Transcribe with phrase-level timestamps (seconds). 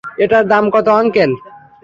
[0.23, 1.31] এটার দাম কত আংকেল?